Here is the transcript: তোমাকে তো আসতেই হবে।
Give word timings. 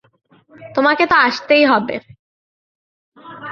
তোমাকে 0.75 1.03
তো 1.05 1.15
আসতেই 1.19 1.65
হবে। 1.65 1.95